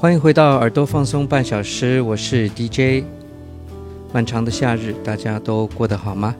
[0.00, 3.04] 欢迎回到耳朵放松半小时，我是 DJ。
[4.14, 6.34] 漫长的夏日，大家都过得好吗？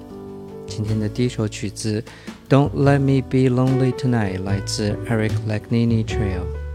[0.67, 2.03] 今天的第一首曲子
[2.51, 6.70] 《Don't Let Me Be Lonely Tonight》来自 Eric Lagnini Trio。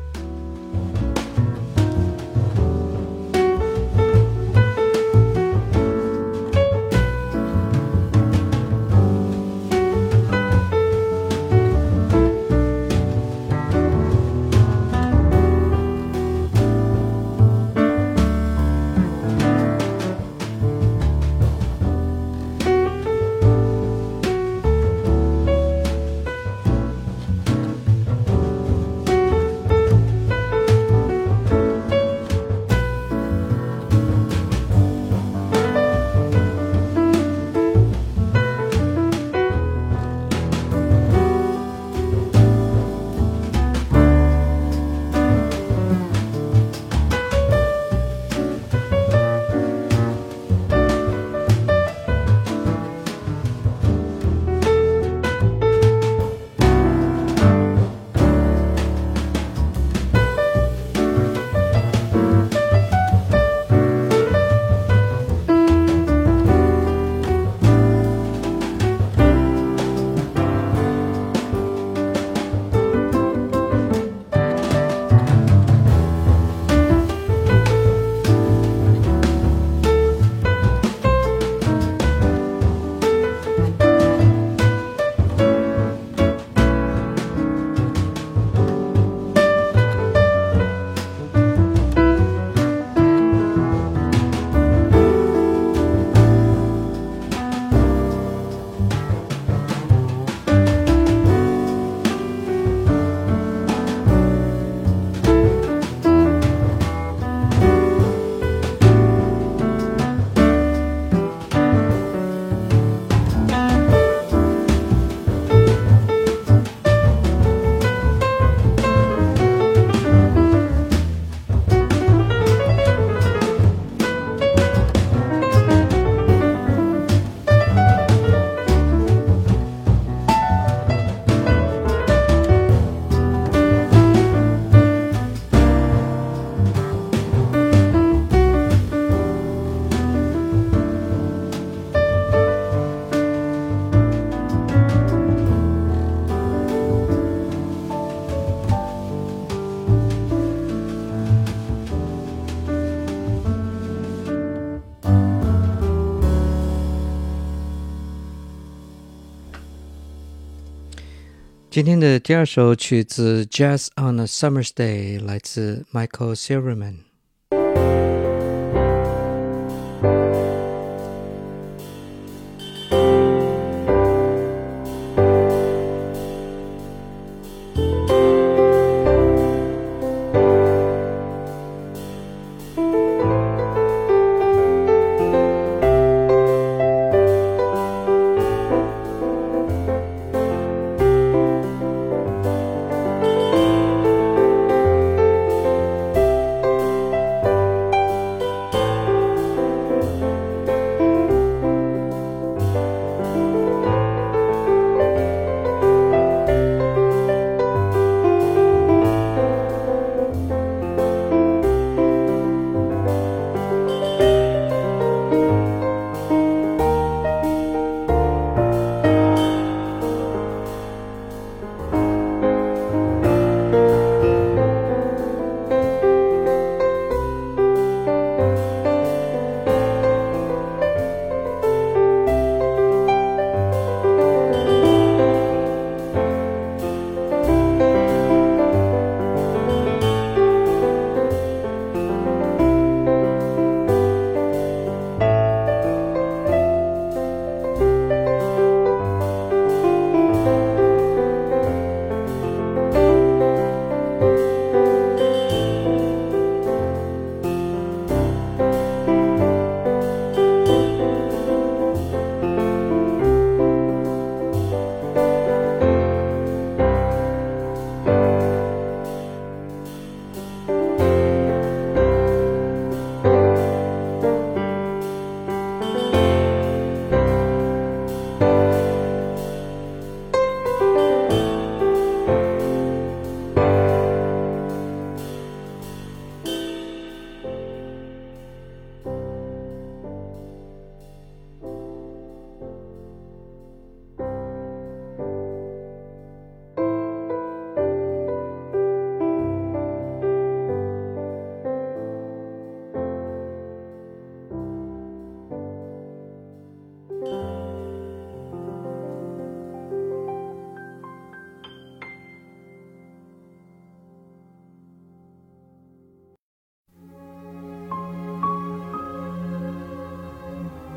[161.75, 167.11] 今天的第二首曲子《Jazz on a Summer's Day》来自 Michael Silverman。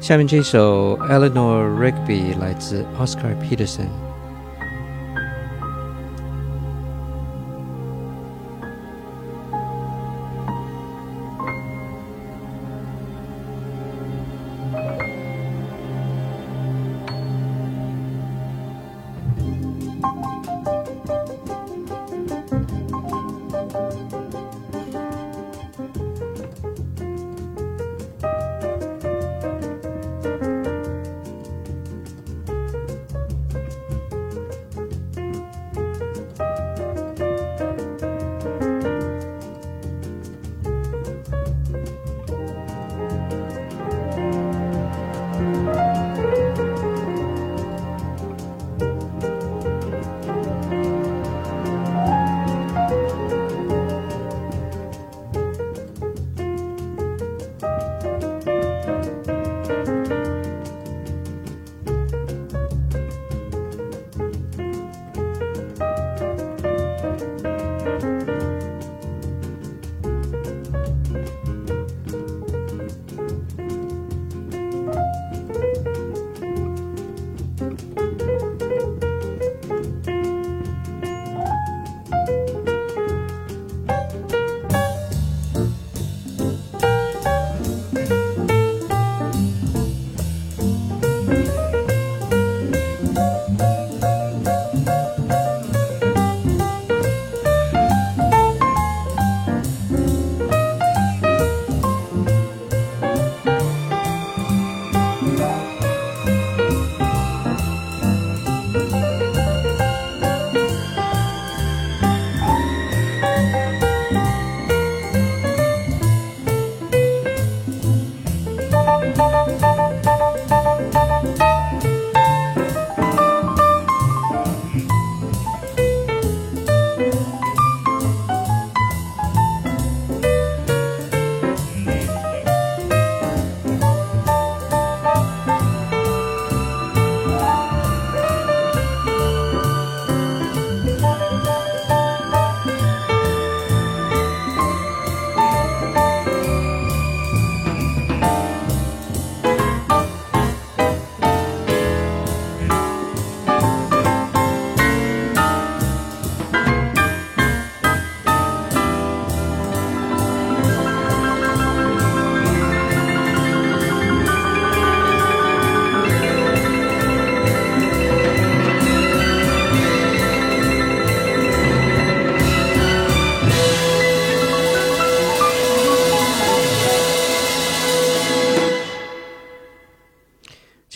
[0.07, 4.06] 下面这首 Eleanor Rigby 来自 Oscar Peterson。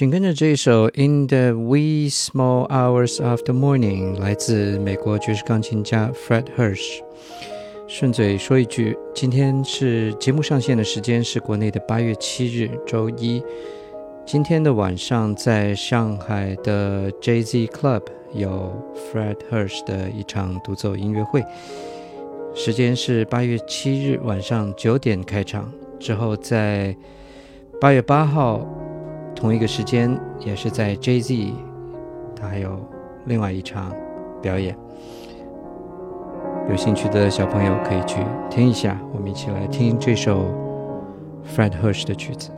[0.02, 6.98] 紧跟着这一首《In the Wee Small Hours of the Morning》，来自美国爵士钢琴家 Fred Hirsch。
[7.86, 13.40] 顺嘴说一句，今天是节目上线的时间是国内的八月七日周一。
[14.26, 18.02] 今天的晚上，在上海的 Jay Z Club
[18.34, 18.72] 有
[19.14, 21.44] Fred Hirsch 的一场独奏音乐会，
[22.56, 26.96] 时间是八月七日晚上九点开场，之后在
[27.80, 28.66] 八月八号。
[29.34, 31.52] 同一个时间，也是在 Jay Z，
[32.36, 32.78] 他还有
[33.24, 33.92] 另外一场
[34.40, 34.76] 表演。
[36.70, 38.96] 有兴趣的小朋友可以去听一下。
[39.12, 40.44] 我们一起来听这首
[41.56, 42.50] Fred Hirsch 的曲子。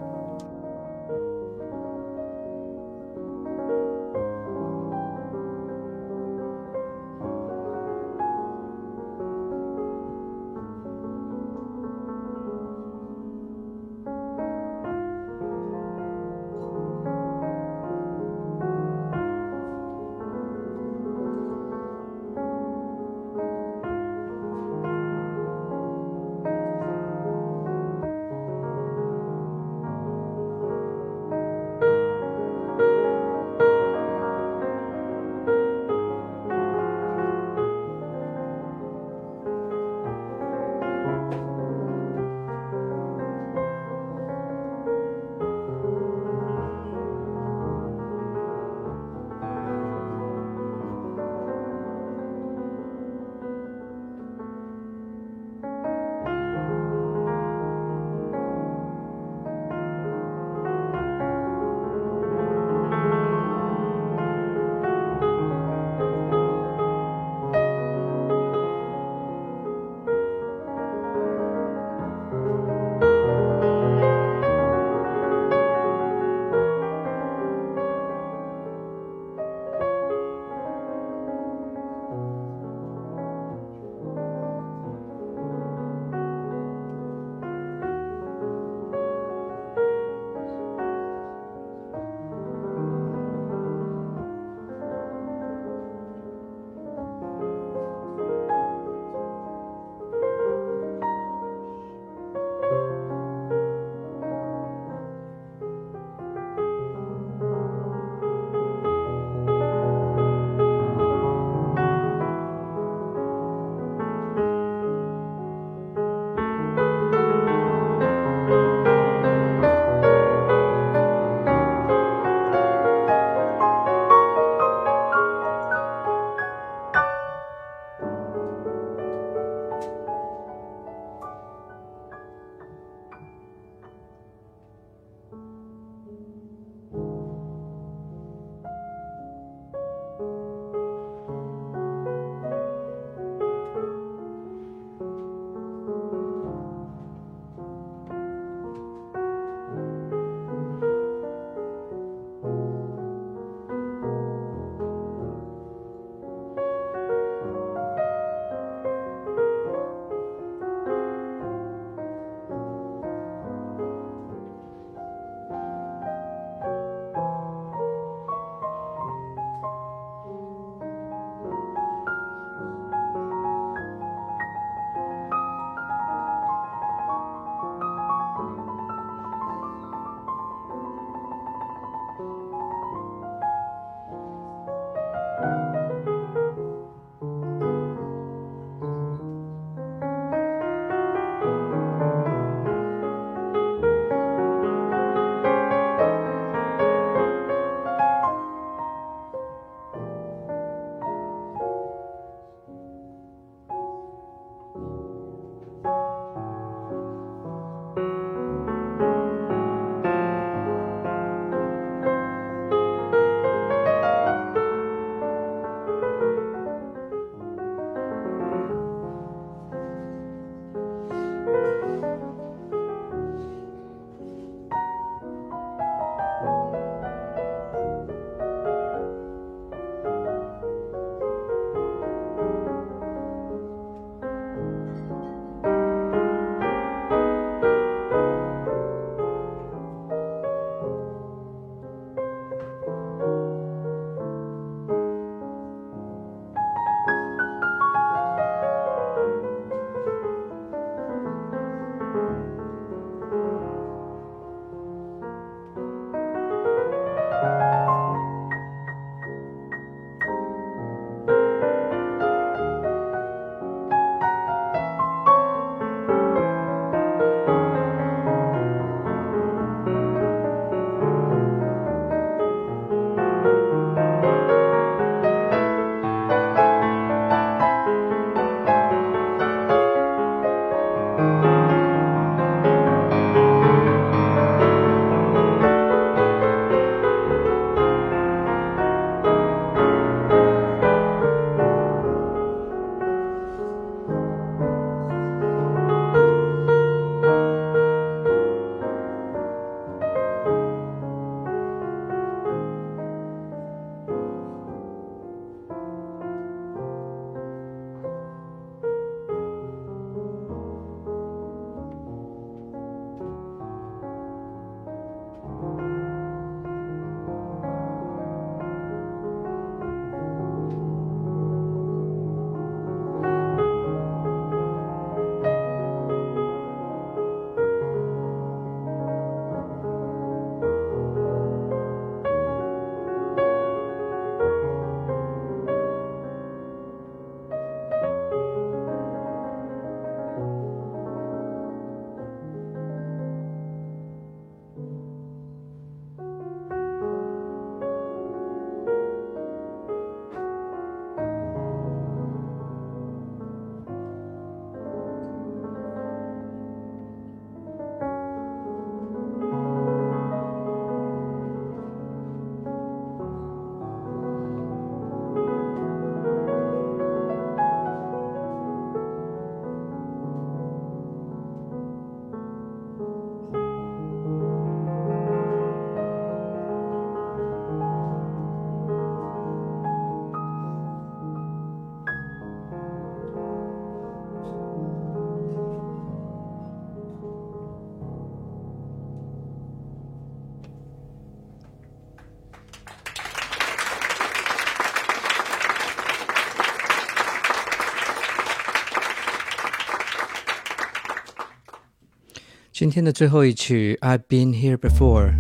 [402.85, 405.31] 今天的最后一曲《I've Been Here Before》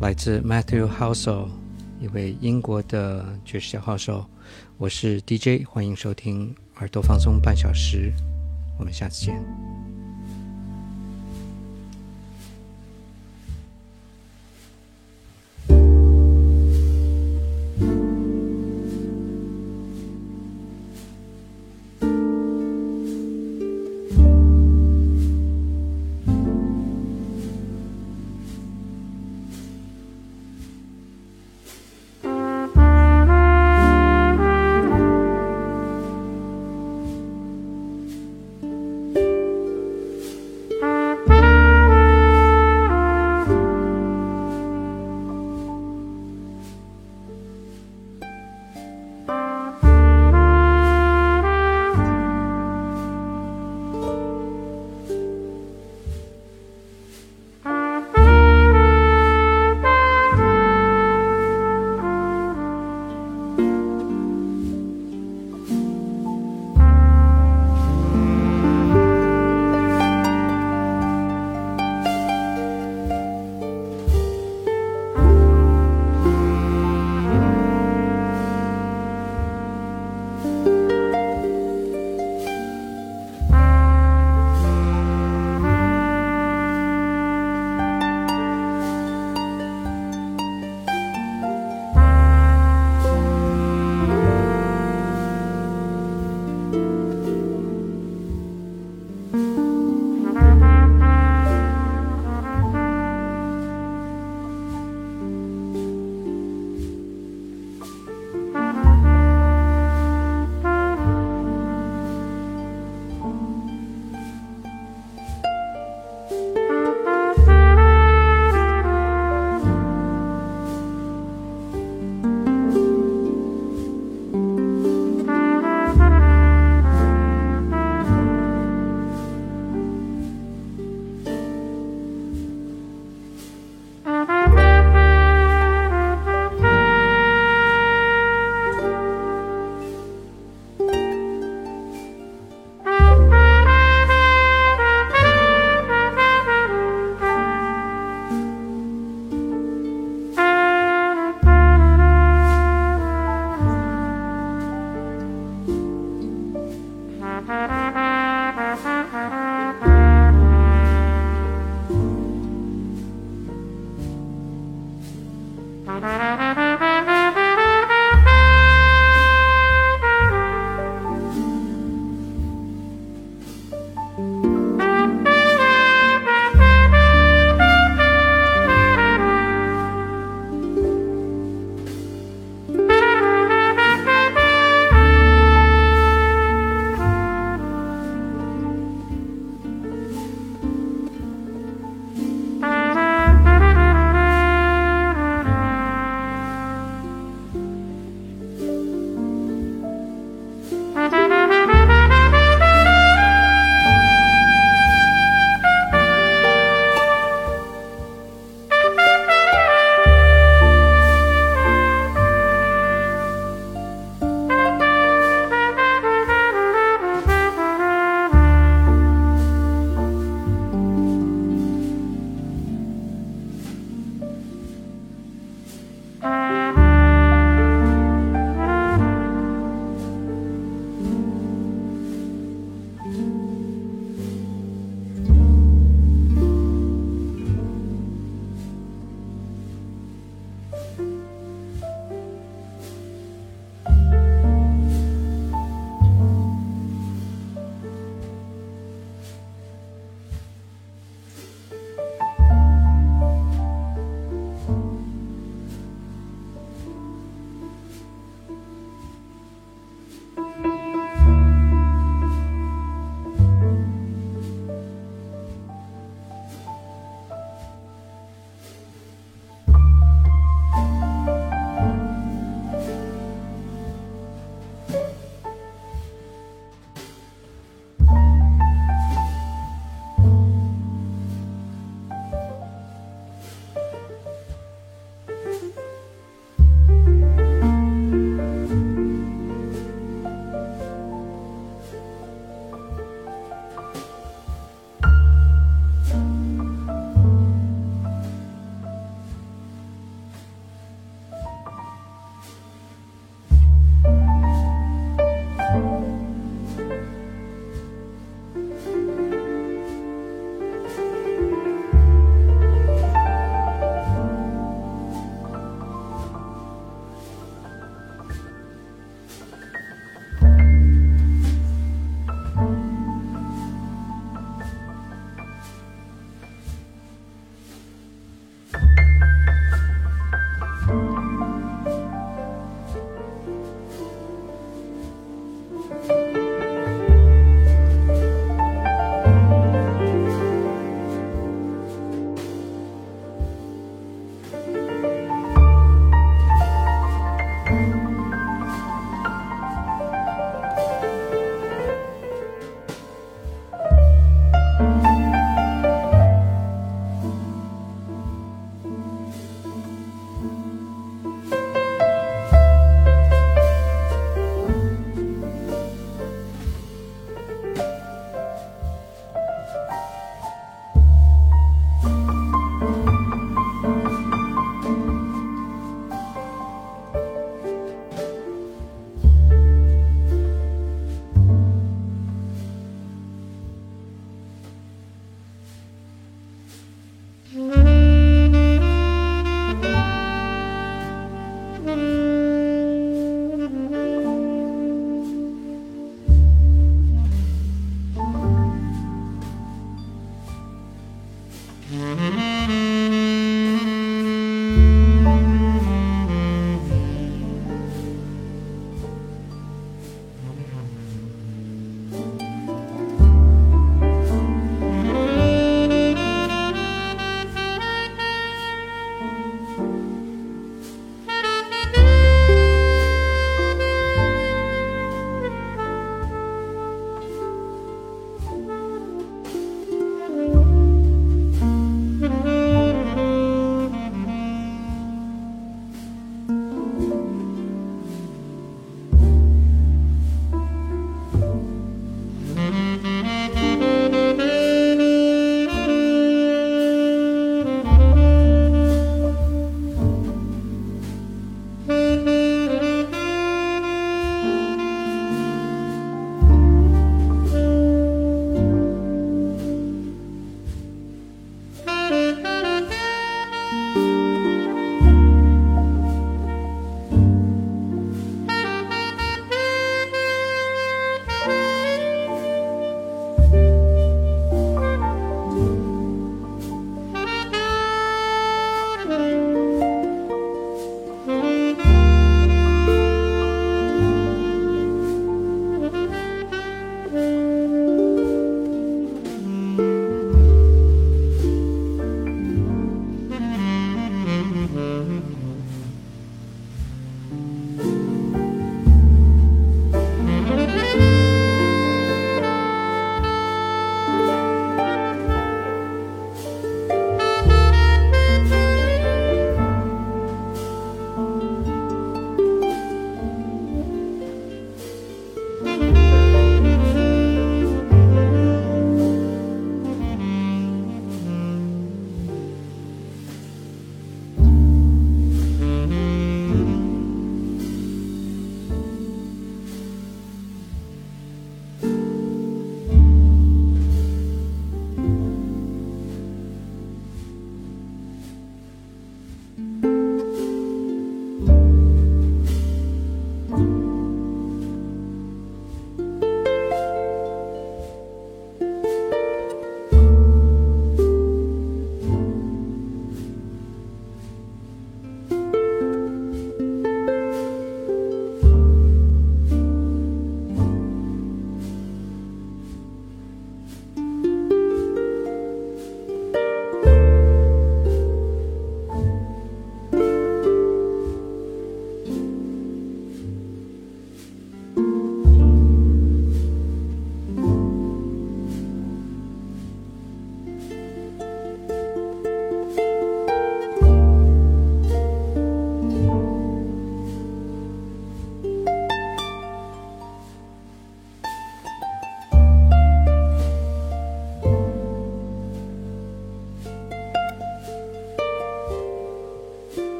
[0.00, 1.50] 来自 Matthew Housel，
[2.00, 4.24] 一位英国的爵士小号手。
[4.78, 8.14] 我是 DJ，欢迎收听耳朵放松半小时，
[8.78, 9.67] 我们下次见。